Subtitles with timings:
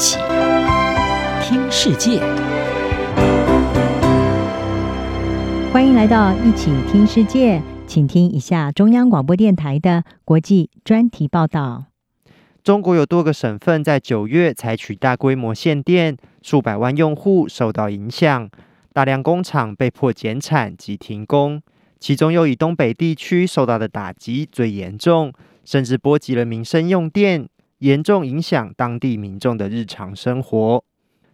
[0.00, 0.16] 起
[1.42, 2.20] 听世界，
[5.70, 11.84] 欢迎来到一起听世界，请听一下中央广播电台的国际专题报道。
[12.64, 18.48] 中国有多个省份在九月采取大规模限电，数百万用户受到影响，
[18.94, 21.60] 大量工厂被迫减产及停工。
[21.98, 25.30] 其中又以东北地区受到的打击最严重，
[25.66, 27.46] 甚至波及了民生用电，
[27.80, 30.82] 严重影响当地民众的日常生活。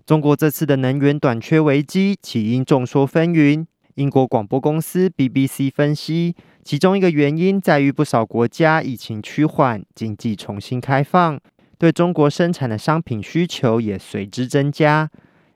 [0.05, 3.67] 中国这次的能源短缺危机起因众说纷纭。
[3.95, 11.41] 英国广播公司 BBC 分析，其中一个原因在于不少国家疫情趋缓，经济重新开放，
[11.79, 15.11] 对中国生产的商品需求也随之增加，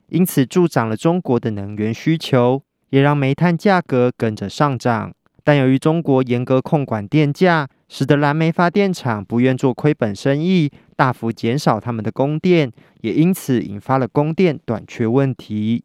[0.09, 2.63] 因此助长了中国的能源需求。
[2.89, 15.85] 也让煤炭价格跟着上涨，但由于中国严格控管电价，使得燃煤发电厂不愿做亏本生意，大幅减少他们的供电，也因此引发了供电短缺问题。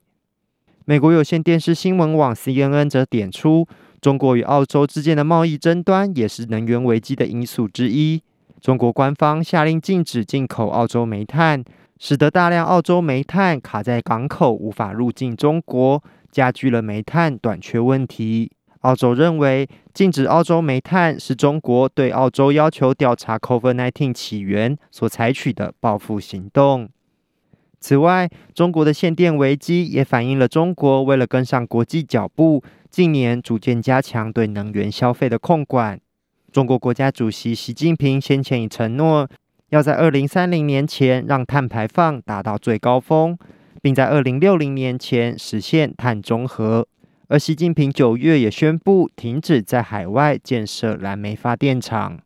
[0.86, 3.68] 美国有线电视新闻网 CNN 则点出，
[4.02, 8.22] 中国与澳洲之间的贸易争端也是能源危机的因素之一。
[8.62, 11.64] 中国官方下令禁止进口澳洲煤炭，
[12.00, 16.04] 使得大量澳洲煤炭卡在港口，无法入境中国。
[16.32, 18.52] 加剧了煤炭短缺问题。
[18.86, 26.88] 澳洲认为，禁止澳洲煤炭是中国对澳洲要求调查 COVID-19 起源所采取的报复行动。
[27.80, 36.00] 此外，中国的限电危机也反映了中国为了跟上国际脚步，近年逐渐加强对能源消费的控管。
[36.52, 39.28] 中国国家主席习近平先前已承诺，
[39.70, 43.38] 要在二零三零年前让碳排放达到最高峰。
[43.82, 46.88] 并在二零六零年前实现碳中和，
[47.28, 52.20] 而习近平九月也宣布停止在海外建设燃煤发电厂。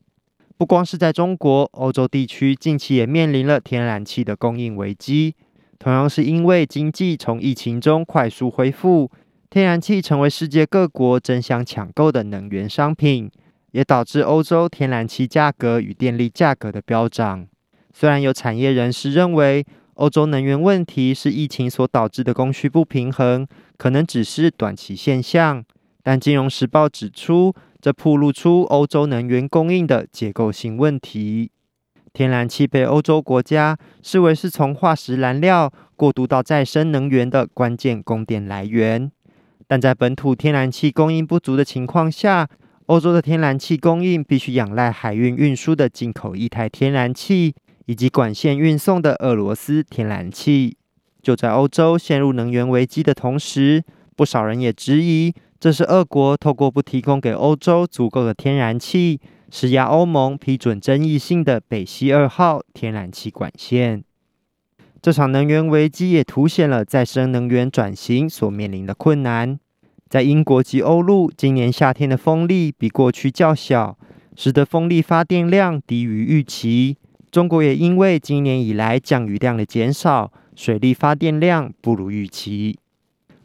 [0.58, 5.36] 不光是在中国，欧洲地区近期也面临了天然气的供应危机。
[5.78, 9.10] 同样是因为经济从疫情中快速恢复，
[9.50, 13.32] 天然气成为世界各国争相抢购的能源商品，
[13.72, 17.48] 也导致欧洲天然气价格与电力价格的飙涨。
[17.94, 19.66] 虽然有产业人士认为，
[20.00, 23.46] 欧洲能源问题是疫情所导致的供需不平衡，
[23.76, 25.62] 可能只是短期现象。
[26.02, 31.52] 但《金融时报》指出，这暴露出欧洲能源供应的结构性问题。
[32.14, 39.12] 天然气被欧洲国家视为是从化石燃料过渡到再生能源的关键供电来源，
[39.68, 42.48] 但在本土天然气供应不足的情况下，
[42.86, 47.54] 欧洲的天然气供应必须仰赖海运运输的进口液态天然气。
[47.90, 50.78] 以及管线运送的俄罗斯天然气，
[51.24, 53.84] 就在欧洲陷入能源危机的同时，
[54.16, 64.04] 不少人也质疑，这是俄国透过不提供给欧洲足够的天然气，施压欧盟批准争议性的北溪二号天然气管线。
[65.02, 69.60] 这场能源危机也凸显了再生能源转型所面临的困难。
[70.08, 73.98] 在英国及欧陆，今年夏天的风力比过去较小，
[74.36, 76.98] 使得风力发电量低于预期。
[77.32, 82.80] 中国也因为今年以来降雨量的减少，水力发电量不如预期。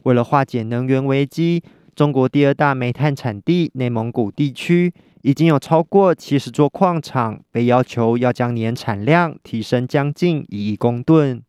[0.04, 1.62] 为了化解能源危机，
[1.94, 4.90] 中国第二大煤炭产地内蒙古地区
[5.20, 11.42] 已经有超过七十座矿场被要求要将年产量提升将近一亿公吨。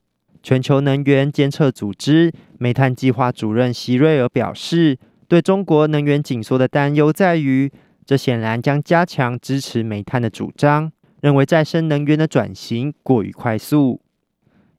[0.44, 4.98] 全球能源监测组织煤炭计划主任席瑞尔表示，
[5.30, 7.72] 对中国能源紧缩的担忧在于，
[8.06, 10.92] 这显然将加强支持煤炭的主张。
[11.26, 14.00] 认为再生能源的转型过于快速。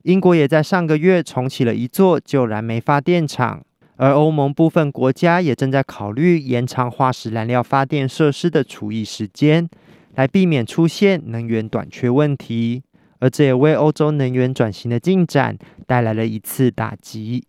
[0.03, 3.65] 英国也在上个月重启了一座旧燃煤发电厂，
[3.97, 9.67] 而欧盟部分国家也正在考虑延长化石燃料发电设施的除役时间，
[10.15, 12.81] 来避免出现能源短缺问题。
[13.19, 17.43] 而这也为欧洲能源转型的进展带来了一次打击。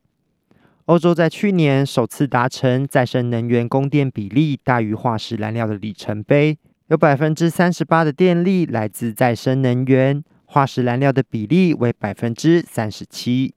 [0.86, 6.58] 欧洲在去年首次达成再生能源供电比例大于化石燃料的里程碑。
[6.88, 13.52] 有百分之三十八的电力来自再生能源，化石燃料的比例为百分之三十七。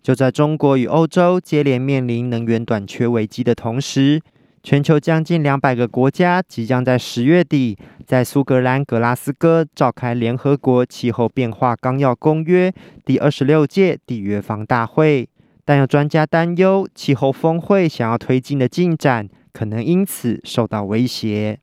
[0.00, 4.20] 就在中国与欧洲接连面临能源短缺危机的同时，
[4.62, 7.76] 全球将近两百个国家即将在十月底
[8.06, 12.72] 在苏格兰格拉斯哥召开联合国气候变化纲要公约
[13.04, 15.28] 第二十六届缔约方大会。
[15.64, 21.58] 但有专家担忧，气候峰会想要推进的进展可能因此受到威胁。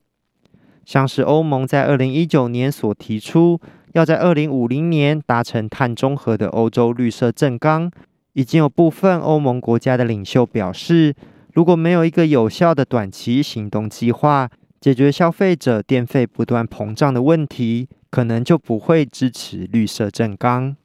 [0.86, 3.60] 像是欧盟在二零一九年所提出，
[3.92, 7.90] 要在二零五零年达成碳中和的欧洲绿色正纲，
[8.34, 11.12] 已经有部分欧盟国家的领袖表示，
[11.52, 14.48] 如果没有一个有效的短期行动计划，
[14.80, 20.76] 解决消费者电费不断膨胀的问题，可能就不会支持绿色正纲。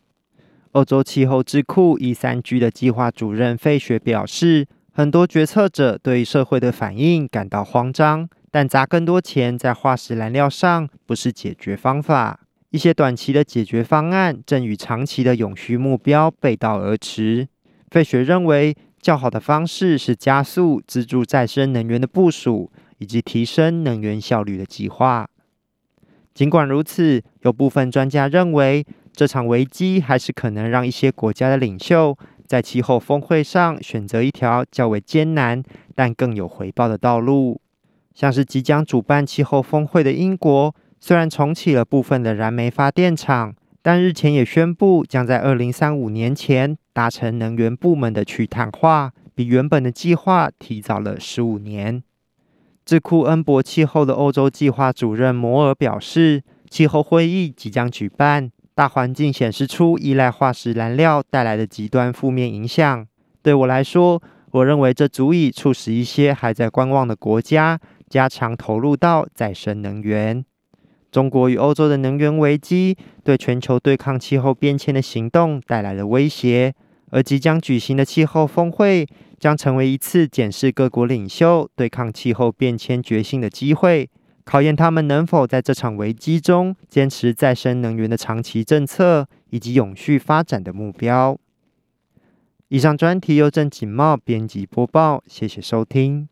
[0.72, 12.42] 欧洲气候智库 E3G 的计划主任费雪表示，很多决策者对社会的反应感到慌张，但砸更多钱在化石燃料上不是解决方法。
[12.70, 17.48] 一些短期的解决方案正与长期的永续目标背道而驰。
[17.90, 25.28] 费雪认为，较好的方式是加速资助再生能源的部署，以及提升能源效率的计划。
[26.34, 32.18] 尽管如此，有部分专家认为，这场危机还是可能让一些国家的领袖
[32.48, 35.62] 在气候峰会上选择一条较为艰难
[35.94, 37.60] 但更有回报的道路。
[38.14, 52.04] 像是即将主办气候峰会的英国，虽然重启了部分的燃煤发电厂，但日前也宣布将在二零三五年前达成能源部门的去碳化，比原本的计划提早了十五年。
[52.86, 58.52] 智库恩博气候的欧洲计划主任摩尔表示，气候会议即将举办。
[58.74, 63.06] 大环境显示出依赖化石燃料带来的极端负面影响。
[63.44, 64.22] 对我来说，
[64.52, 67.80] 我认为这足以促使一些还在观望的国家
[68.12, 70.44] 加强投入到再生能源。
[71.10, 76.74] 中国与欧洲的能源危机对全球对抗气候变迁的行动带来了威胁，
[77.12, 79.08] 而即将举行的气候峰会
[79.40, 84.10] 将成为一次检视各国领袖对抗气候变迁决心的机会。
[84.44, 91.38] 考验他们能否在这场危机中坚持再生能源的长期政策以及永续发展的目标。
[92.70, 96.31] 以上专题由郑锦茂编辑播报，谢谢收听。